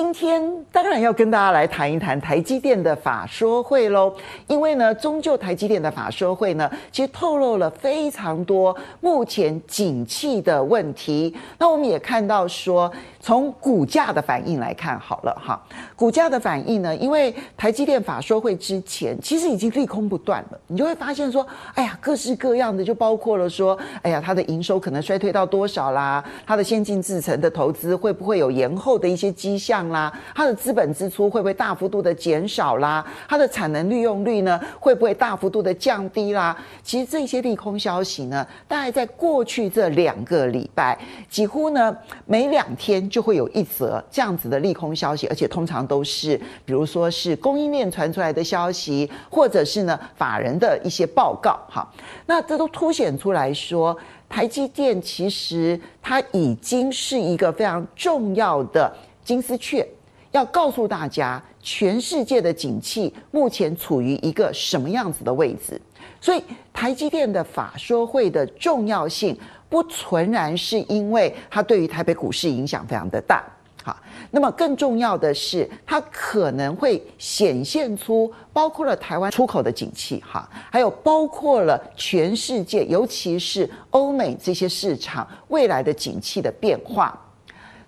[0.00, 4.14] 今天当然要跟大家来谈一谈台积电的法说会喽，
[4.46, 11.36] 因为呢，终究台积电的法说会呢，其实透露了非常多目前景气的问题。
[11.58, 12.88] 那我们也看到说，
[13.18, 15.60] 从股价的反应来看，好了哈，
[15.96, 21.44] 股价的反应呢，因为台积电法说会之前，其实已经利空不断了，你就会发现说，
[21.74, 29.87] 哎呀，各式各样的，就包括了说，哎呀，它的营收可能衰退到多少啦，它的先进制程的投资会不会有延后的一些迹象。
[29.90, 33.04] 啦，它的资本支出会不会大幅度的减少啦？
[33.28, 36.56] 它的产能利用率呢，会不会大幅度的降低啦？
[36.82, 51.58] 其实这些利空消息呢，大概在过去这两个礼拜，几乎呢每两天就会有一则这样子的利空消息，而且通常都是，比如说是供应链传出来的消息，或者是呢法人的一些报告。
[51.70, 51.86] 哈，
[52.26, 53.96] 那这都凸显出来说，
[54.28, 58.92] 台积电其实它已经是一个非常重要的。
[59.28, 59.86] 金丝雀
[60.30, 65.78] 要告诉大家，全世界的景气目前处于一个什么样子的位置？
[66.18, 73.44] 所以，台积电的法说会的重要性，不纯然是因为它对于台北股市影响非常的大。
[73.84, 73.94] 好，
[74.30, 87.22] 那么更重要的是，它可能会显现出包括了台湾出口的景气，哈，还有包括了全世界，尤其是欧美这些市场未来的景气的变化。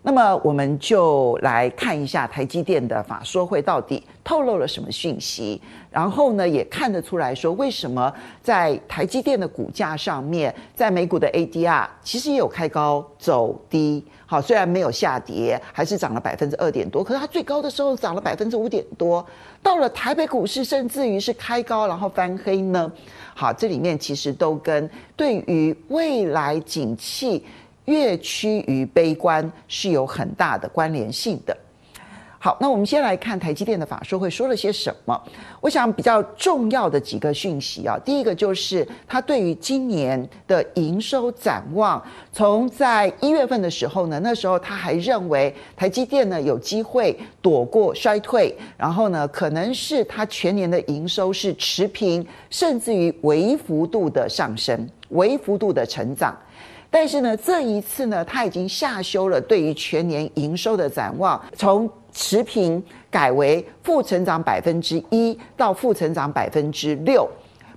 [0.03, 8.11] 那么我们就来看一下台积电的法说会到底透露了什么讯息，然后呢，也看得出来说，为什么
[8.43, 19.25] 在台积电的股价上面，在美股的 ADR 其实也有开高走低，好，虽然没有下跌，还是涨了百分之二点多，可是它最高的时候涨了百分之五点多，
[19.63, 22.91] 到了台北股市，甚至于是开高然后翻黑呢，
[23.35, 27.45] 好，这里面其实都跟对于未来景气。
[27.91, 31.57] 越趋于悲观是有很大的关联性的。
[32.43, 35.23] 好，那我们先来看台积电的法说会说了些什么。
[35.61, 42.03] 我想比较重要的几个讯息啊，第一个就是他对于今年的营收展望，
[42.33, 56.35] 从在一月份的时候呢，那时候他还认为台积电呢有机会躲过衰退，然后呢可能是他全年的营收是持平，甚至于微幅度的上升，微幅度的成长。
[56.91, 67.29] 但是呢，这一次呢，他已经下修了对于全年营收的展望，从持平改为负成长百分之一到负成长百分之六。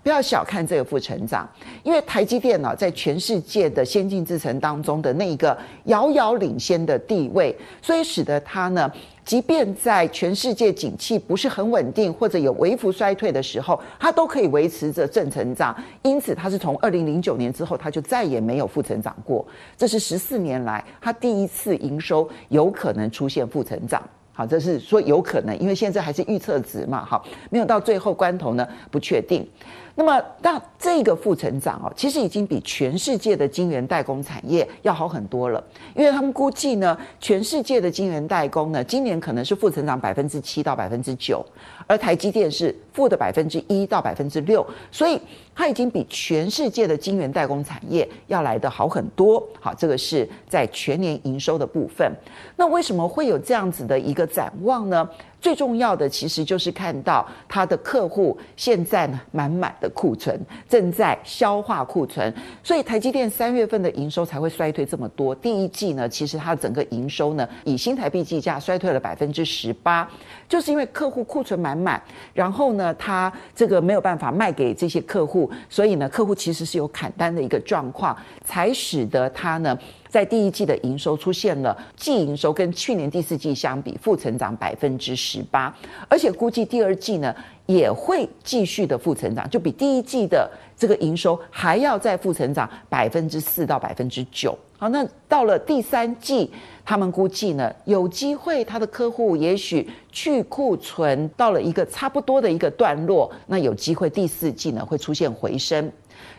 [0.04, 1.50] 不要小看这个负成长，
[1.82, 8.92] 因为台积电呢，在全世界的先进制程当中的那一个遥遥领先的地位，所以使得它呢。
[9.24, 15.74] 即便在全世界景气不是很稳定或者有微幅衰退的时候，它都可以维持着正成长。
[16.02, 19.48] 因此，它是从二零零九年之后，它就再也没有负成长过。
[19.78, 24.04] 这是十四年来它第一次营收有可能出现负成长。
[24.36, 29.48] 好，这是说有可能，因为现在还是预测值嘛，好，没有到最后关头呢，不确定。
[29.96, 35.64] 那么，那这个负成长哦，其实已经比全世界的晶圆代工产业要好很多了，
[35.96, 41.46] 因为他们估计呢，全世界的晶圆代工呢，今年可能是负成长百分之七到百分之九，
[41.86, 45.22] 而台积电是负的百分之一到百分之六，所以
[45.56, 49.42] 它已经比全世界的晶圆代工产业要来得好很多。
[49.60, 52.12] 好，这个是在全年营收的部分。
[52.56, 55.08] 那为什么会有这样子的一个展望呢？
[55.44, 60.40] 最重要的其实就是看到他的客户现在呢，满满的库存，
[60.70, 62.34] 正在消化库存，
[62.64, 65.36] 所以台积电三月份的营收才会衰退这么多。
[65.36, 70.10] 第一季呢，其实它整个营收呢，以新台币计价衰退了百分之十八，
[70.48, 72.02] 就是因为客户库存满满，
[72.34, 79.78] 然后呢，他这个没有办法卖给这些客户，所以呢，客户其实是有砍单的一个状况，才使得他呢。
[80.14, 85.76] 在第一季的营收出现了季营收跟去年第四季相比负成长百分之十八，
[86.08, 87.36] 而且估计第二季呢
[87.66, 90.48] 也会继续的负成长，就比第一季的
[90.78, 94.56] 这个营收还要再负成长百分之四到百分之九。
[94.78, 96.52] 好，那到了第三季，
[96.86, 105.92] 他们估计呢有机会他的客户也许去库存到了一个差不多的一个段落，那有机会第四季呢会出现回升，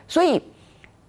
[0.07, 0.41] 所以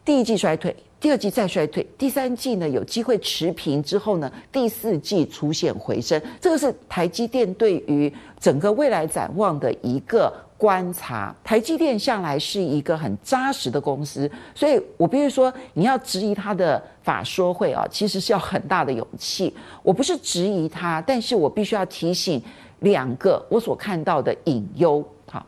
[0.04, 0.76] 第一季衰退。
[0.98, 11.36] 第二季再衰退，第三季呢有机会持平之后呢，第四季出现回升，这个是台积电对于整个未来展望的一个观察。
[11.44, 19.54] 台积电向来是一个很扎实的公司，所以我必须说，你要质疑它的法说会啊，其实是要很大的勇气。
[19.84, 22.42] 我不是质疑它，但是我必须要提醒
[22.80, 25.08] 两个我所看到的隐忧。
[25.30, 25.46] 好，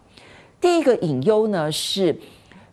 [0.61, 2.15] 第一个隐忧呢是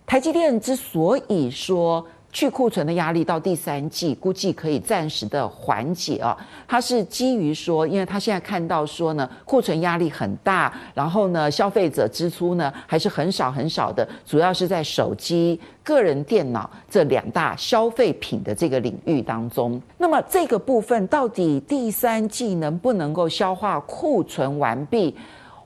[0.04, 2.04] 台积电之所以说。
[2.34, 6.36] 去库存的压力到第三季估计可以暂时的缓解啊，
[6.66, 19.80] 它是基于说，因为他现在看到说呢，库存压力很大，然后呢，消费者支出呢还是很少很少的，主要是在手机、个人电脑这两大消费品的这个领域当中。
[19.96, 25.16] 那么这个部分到底第三季能不能够消化库存完毕？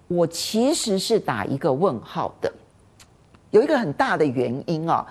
[0.07, 2.53] 我其实是打一个问号的，
[3.53, 5.07] 有一个很大的原因啊。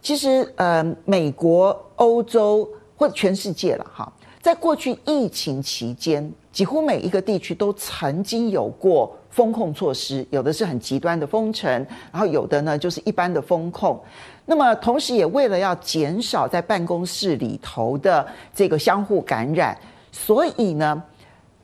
[0.00, 4.10] 其实，呃，美国、欧洲或者全世界了哈，
[4.40, 11.70] 在过去疫情期间，几乎每一个地区都曾经有过封控措施，有的是很极端的封城，
[12.12, 14.00] 然后有的呢就是一般的封控。
[14.46, 19.76] 那么，同时也为了要减少在办公室里头的这个相互感染，
[20.10, 21.02] 所以呢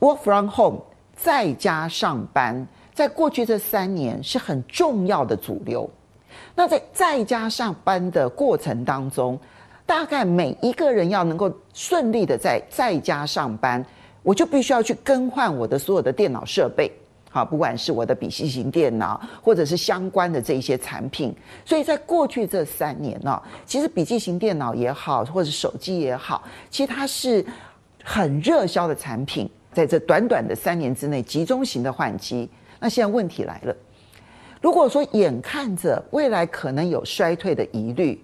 [0.01, 0.81] ，work from home
[1.17, 5.89] 在家上班，在过去这三年是很重要的主流。
[6.55, 9.39] 那在在家上班的过程当中，
[9.87, 13.85] 大概每一个人要能够顺利的在在家上班，
[14.23, 16.91] 我就必须要去更换我的所有的电脑设备，
[17.31, 21.35] 好，不管是我的笔记型电脑，或者是相关的这一些产品。
[21.65, 27.45] 所以在过去这三年呢，其实笔记型电脑也好，或者手机也好，其实它是
[28.03, 32.49] 很热销的产品，在这短短的三年之内集中型的换机。
[32.81, 33.77] 那现在问题来了。
[34.65, 38.19] 如果说眼看着未来可能有衰退的疑虑，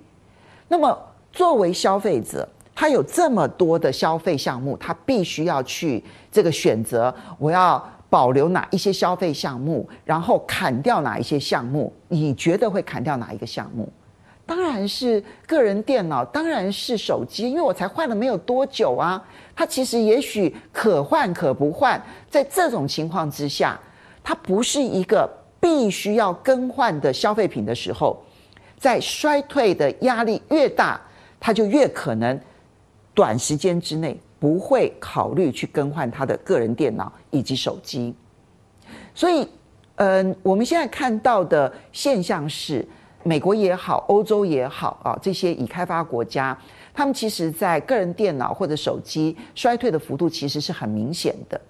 [0.68, 0.98] 那么
[1.30, 6.02] 作为消费者，他有这么多的消费项目，他必须要去
[6.32, 11.92] 这个选择，我要保留哪一些消费项目，然后砍掉哪一些项目？
[12.08, 13.86] 你觉得会砍掉哪一个项目？
[14.46, 19.22] 当然是个人电脑，当然是手机，因为我才换了没有多久啊。
[19.54, 23.78] 它其实也许可换可不换，在这种情况之下，
[24.24, 25.28] 它不是一个。
[25.60, 28.20] 必须要更换的消费品的时候，
[28.78, 31.00] 在衰退的压力越大，
[31.38, 32.40] 他就越可能
[33.14, 38.14] 短时间之内不会考虑去更换他的个人电脑以及手机。
[39.14, 39.46] 所以，
[39.96, 42.86] 嗯，我们现在看到的现象是，
[43.22, 46.56] 美国也好，欧洲也好啊，这些已开发国家，
[46.94, 51.60] 他们其实在个人电脑或者手机衰退的幅度其实是很明显的。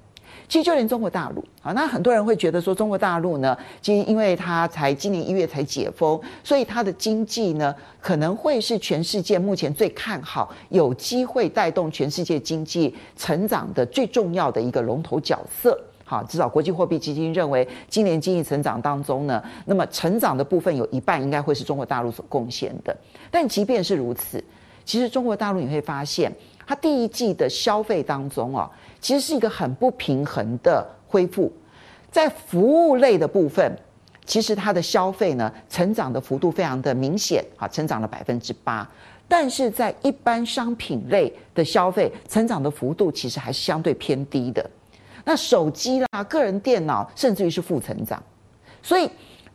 [0.51, 15.81] 其实就连中国大陆啊，那很多人会觉得说中国大陆呢，其实因为它才今年一月才解封，所以它的经济呢可能会是全世界目前最看好，有机会带动全世界经济成长的最重要的一个龙头角色。
[16.05, 22.97] 好，至少国际货币基金认为，今年经济成长当中呢，那么成长的部分有一半应该会是中国大陆所贡献的。
[23.31, 24.43] 但即便是如此，
[24.85, 26.33] 其实中国大陆你会发现，
[26.67, 28.71] 它第一季的消费当中啊。
[29.01, 31.51] 其实是一个很不平衡的恢复，
[32.11, 33.75] 在服务类的部分，
[34.27, 38.87] 其实它的消费呢，成长的幅度非常的明显啊，成长了百分之八。
[39.27, 44.69] 但是在一般商品类的消费，成长的幅度其实还是相对偏低的。
[45.25, 48.23] 那手机啦、个人电脑，甚至于是负成长，
[48.83, 49.09] 所以。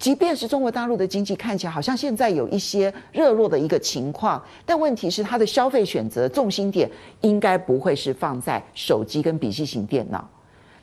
[0.06, 6.88] 即便是中国大陆的经济看起来好像现在有一些热络的一个情况，但问题是它的消费选择重心点
[7.22, 10.30] 应该不会是放在手机跟笔记型电脑。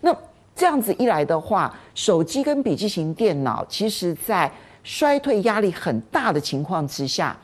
[0.01, 0.13] 那
[0.57, 4.51] 这样子一来的话，手机跟笔记型电脑其实在
[4.83, 7.39] 衰退压力很大的情况之下，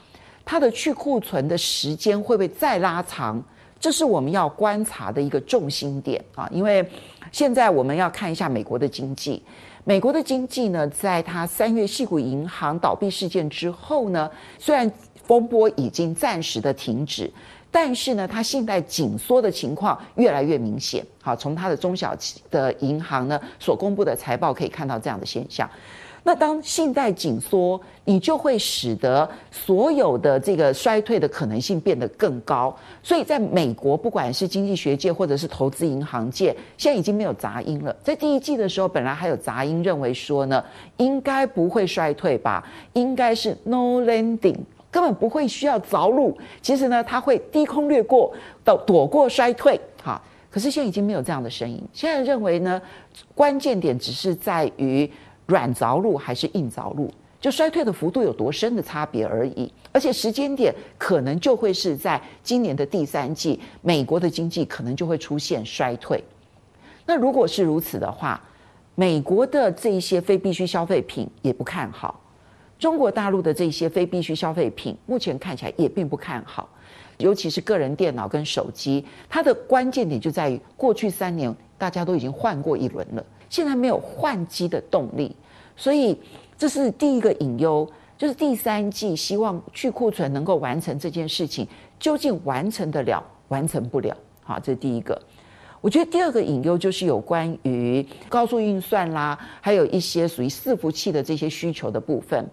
[0.44, 3.40] 它的去库存的时间会不会再拉长？
[3.80, 6.48] 这是我们要观察的一个重心点啊！
[6.52, 6.84] 因为
[7.30, 9.42] 现在我们要看一下美国的经济。
[9.84, 14.90] 美国的经济呢，在它三月矽谷银行倒闭事件之后呢，虽然
[15.24, 17.30] 风波已经暂时的停止，
[17.70, 21.02] 但是呢，它信贷紧缩的情况越来越明显。
[21.22, 25.68] 好，从它的中小企的银行呢所公布的财报可以看到这样的现象。
[26.24, 32.76] 那当信贷紧缩，你就会使得所有的这个衰退的可能性变得更高。
[33.02, 37.96] 所以，在美国，不管是经济学界或者是投资银行界，现在已经没有杂音了。
[38.02, 40.62] 在第一季的时候，本来还有杂音认为说呢，
[40.98, 44.58] 应该不会衰退吧，应该是 no landing，
[44.90, 46.36] 根本不会需要着陆。
[46.60, 49.80] 其实呢，它会低空掠过，到躲过衰退。
[50.02, 50.20] 哈，
[50.50, 51.82] 可是现在已经没有这样的声音。
[51.92, 52.82] 现在认为呢，
[53.34, 55.10] 关键点只是在于。
[55.48, 66.22] 软着陆还是硬着陆，就衰退的幅度有多深的差别而已，而且时间点可能就会是在今年的第三季，美国的经济可能就会出现衰退。
[67.06, 68.38] 那如果是如此的话，
[68.94, 72.20] 美国的这一些非必需消费品也不看好，
[72.78, 76.68] 中国大陆的这些非必需消费品目前看起来也并不看好，
[77.16, 83.24] 尤其是个人电脑跟手机，它的关键点就在于过去三年大家都已经换过一轮了。
[83.50, 85.34] 现在没有换机的动力，
[85.76, 86.18] 所以
[86.56, 87.90] 这是第一个隐忧。
[88.16, 91.64] 就是第三季希望去库存能够完成这件事情，
[92.00, 94.12] 究竟完成得了，完成不了？
[94.42, 95.16] 好，这是第一个。
[95.80, 102.44] 我觉得第二个隐忧就是有关于高速运算啦，还有一些属于伺服器的这些需求的部分。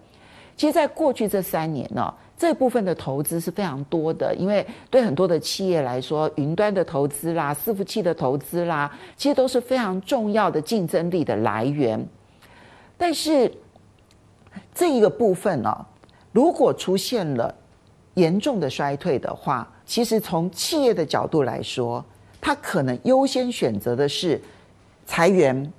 [0.56, 12.02] 其实，在过去这三年呢，这部分的投资是非常多的，因为对很多的企业来说，云端的投资啦、伺服器的投资啦，其实都是非常重要的竞争力的来源。
[12.96, 13.52] 但是，
[14.74, 15.86] 这一个部分呢，
[16.32, 17.54] 如果出现了
[18.14, 22.02] 严重的衰退的话，其实从企业的角度来说，
[22.40, 24.40] 他可能优先选择的是
[25.04, 25.70] 裁员，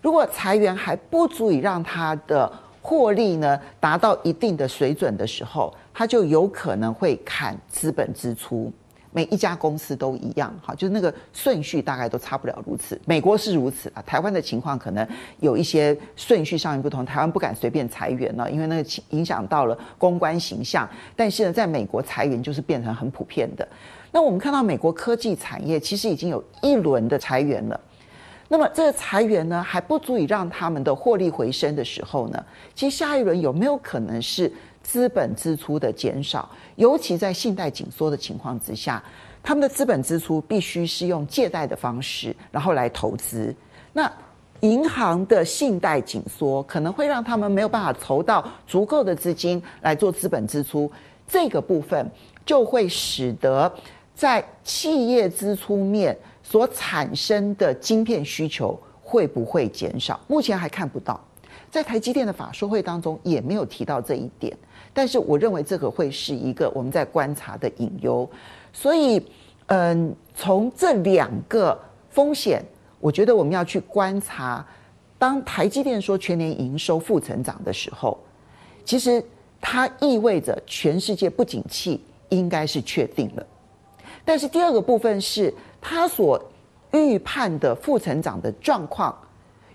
[0.00, 2.52] 如果裁员还不足以让他的
[2.90, 8.72] 获利呢达到一定的水准的时候，他就有可能会砍资本支出。
[9.12, 13.00] 每一家公司都一样，哈，就是那个顺序大概都差不了如此。
[13.06, 15.06] 美国是如此啊，台湾的情况可能
[15.38, 17.04] 有一些顺序上面不同。
[17.04, 20.88] 台湾不敢随便裁员了，因为那个影响到了公关形象。
[21.14, 23.68] 但是呢，在美国裁员就是变成很普遍的。
[24.10, 27.80] 那我们看到美国科技产业其实已经有一轮的裁员了。
[28.52, 34.52] 那么这个裁员呢还不足以让他们的获利回升的时候呢，其实下一轮有没有可能是
[34.82, 36.50] 资本支出的减少？
[36.74, 39.00] 尤其在信贷紧缩的情况之下，
[39.40, 43.54] 他们的资本支出必须是用借贷的方式，然后来投资。
[43.92, 44.10] 那
[44.62, 50.90] 银行的信贷紧缩可能会让他们没有办法筹到足够的资金来做资本支出，
[51.28, 52.10] 这个部分
[52.44, 53.72] 就会使得。
[54.12, 56.14] 在企业支出面
[56.50, 60.18] 所产生的晶片需求会不会减少？
[60.26, 61.24] 目前还看不到，
[61.70, 64.56] 在台积电的法说会当中也没有提到这一点。
[64.92, 68.28] 但是我认为这个会是一个我们在观察的隐忧。
[68.72, 69.24] 所以，
[69.66, 72.60] 嗯，从这两个风险，
[72.98, 74.66] 我觉得我们要去观察。
[75.16, 78.18] 当台积电说全年营收负成长的时候，
[78.84, 79.22] 其实
[79.60, 83.46] 它意味着全世界不景气应该是确定了。
[84.24, 86.42] 但是第二个部分是，他所
[86.92, 89.16] 预判的负成长的状况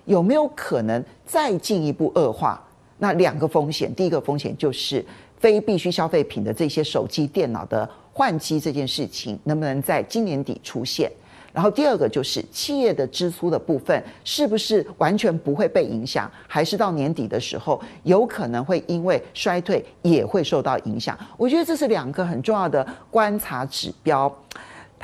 [0.05, 2.61] 有没有可能再进一步恶化？
[2.97, 5.03] 那两个风险，第一个风险就是
[5.37, 11.11] 非必需消费品的这些手机、电脑的换机这件事情，能不能在今年底出现？
[11.51, 21.17] 然后第二个就是企业的支出的部分，是不是完全不会被影响，还是到年底的时候有可能会因为衰退也会受到影响？
[21.37, 24.33] 我觉得这是两个很重要的观察指标。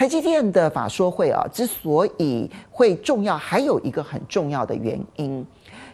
[0.02, 5.46] 台积电的法说会啊，之所以会重要，还有一个很重要的原因，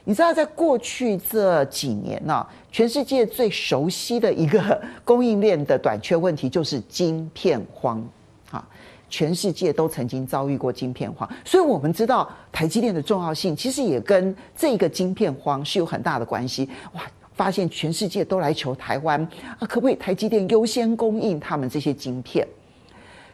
[0.06, 8.02] 你知道，在过去这几年呢，全世界最熟悉的一个供应链的短缺问题就是晶片荒
[8.50, 8.66] 啊。
[9.10, 16.70] 全世界都曾经遭遇过晶片荒，所以我们知道台积电的重要性，其实也跟这个晶片荒是有很大的关系。
[16.94, 17.02] 哇，
[17.34, 19.22] 发现全世界都来求台湾
[19.60, 22.48] 啊，可不可以台积电优先供应他们这些晶片？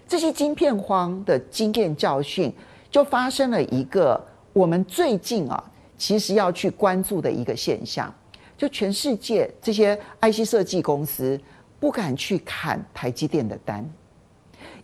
[0.08, 2.54] 这些晶片荒的经验教训，
[2.90, 4.20] 就发生了一个
[4.54, 5.64] 我们最近啊，
[5.98, 8.14] 其实要去关注的一个现象，
[8.58, 11.40] 就全世界这些 IC 设计公司
[11.80, 13.88] 不敢去砍台积电的单，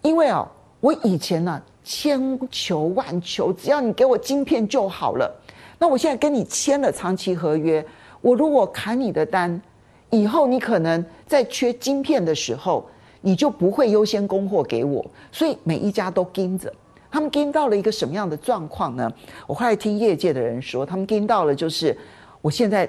[0.02, 0.48] 因为哦。
[0.82, 5.30] 我以前呢、啊，千求万求，只要你给我晶片就好了。
[5.78, 7.86] 那我现在跟你签了长期合约，
[8.22, 9.62] 我如果砍你的单，
[10.10, 12.90] 以后你可能在缺晶片的时候，
[13.22, 15.06] 你就不会优先供货给我。
[15.32, 16.74] 所以每一家都盯着，
[17.12, 19.12] 他们盯到了一个什么样的状况呢？
[19.48, 21.98] 我后来听业界的人说，他们盯到了就是，
[22.42, 22.88] 我现在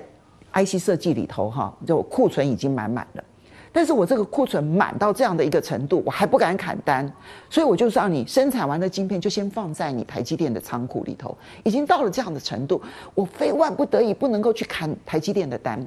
[0.52, 3.24] IC 设计里头哈，就库存已经满满了。
[3.72, 7.08] 但是我这个库存满到这样的一个程度，我还不敢砍单，
[7.48, 12.82] 所以我就让你生产完的晶片就先放在你台积电的仓库里头，已经到了这样的程度，
[13.14, 15.86] 我非万不得已不能够去砍台积电的单。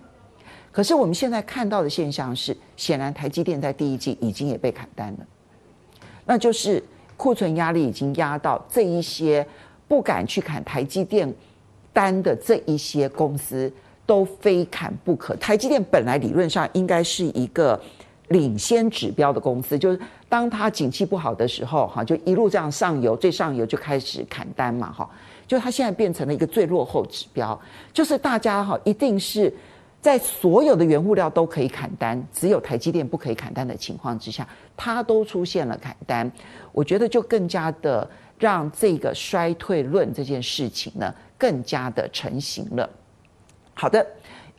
[0.73, 5.19] 可是我们现在看到的现象是，显然台积电在第一季已经也被砍单了，
[6.25, 6.83] 那就是
[7.15, 9.47] 库存压力已经压到这一些
[9.87, 11.33] 不敢去砍台积电
[11.93, 13.71] 单的这一些公司。
[14.05, 15.33] 都非砍不可。
[15.37, 17.81] 台积电本来理论上应该是一个
[18.27, 25.09] 领先指标的公司，就是当它景气不好的时候，哈，就一路这样上游，最上游就开始砍单嘛，哈，
[25.47, 27.57] 就它现在变成了一个最落后指标，
[27.93, 29.51] 就是大家哈一定是
[30.03, 34.45] 在所有的原物料都可以砍单，只有台积电不可以砍单的情况之下，
[34.75, 36.29] 它都出现了砍单，
[36.73, 38.05] 我觉得就更加的
[38.37, 42.89] 让这个衰退论这件事情呢更加的成型了。
[43.73, 44.05] 好的，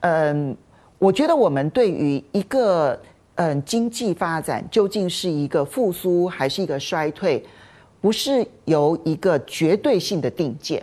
[0.01, 0.57] 嗯，
[0.99, 2.99] 我觉得我们对于一个
[3.35, 7.45] 嗯经济发展究竟是一个复苏还是一个衰退，
[8.01, 10.83] 不是由一个绝对性的定见。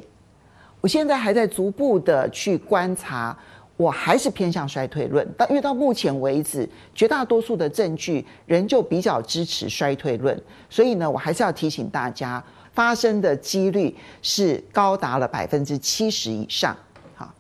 [0.82, 3.38] 我现在还在逐步的去观察，
[3.82, 5.28] 我还是偏向衰退论。
[5.36, 16.78] 但因为到目前为止，绝大多数的证据仍旧比较支持衰退论，所以呢，我还是要提醒大家，发生的几率是高达了百分之七十以上。
[17.16, 17.34] 好，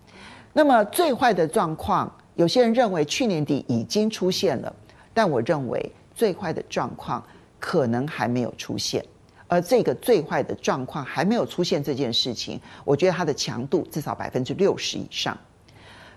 [0.53, 4.75] 那么最坏的状况，有些人认为去年底已经出现了，
[5.13, 7.23] 但我认为最坏的状况
[7.59, 9.05] 可能还没有出现。
[9.47, 15.37] 而这个最坏的状况还没有出现这件事情，我觉得它的强度至少百分之六十以上。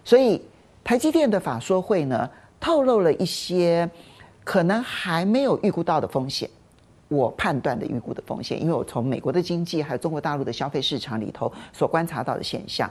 [0.04, 0.40] 所以
[0.84, 2.28] 台积电的法说会呢，
[2.60, 3.88] 透露了一些
[4.44, 6.48] 可能还没有预估到的风险。
[7.08, 12.90] 我判断的预估的风险，因为我从美国的经济还有中国大陆的消费市场里头所观察到的现象。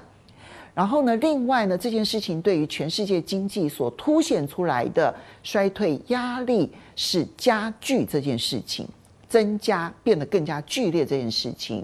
[0.74, 8.88] 然后呢，另外呢，这件事情对于全世界经济所凸显出来的衰退压力是加剧这件事情。
[9.30, 11.84] 增加变得更加剧烈这件事情，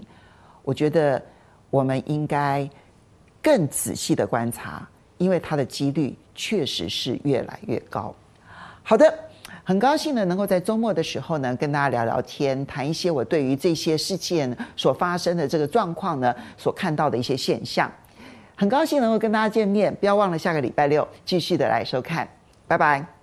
[0.62, 1.20] 我觉得
[1.68, 2.70] 我们应该
[3.42, 4.88] 更仔细的观察，
[5.20, 8.14] 因为它的几率确实是越来越高。
[8.82, 9.14] 好的，
[9.62, 17.90] 很高兴呢，能够在周末的时候呢，跟大家聊聊天，谈一些我对于这些事件所发生的这个状况呢，所看到的一些现象。
[18.56, 22.26] 很高兴能够跟大家见面，不要忘了下个礼拜六继续的来收看，
[22.66, 23.19] 拜拜。